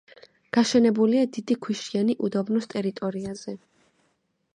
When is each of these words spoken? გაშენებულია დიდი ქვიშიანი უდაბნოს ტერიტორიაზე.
გაშენებულია 0.55 1.25
დიდი 1.35 1.57
ქვიშიანი 1.65 2.15
უდაბნოს 2.29 2.69
ტერიტორიაზე. 2.73 3.55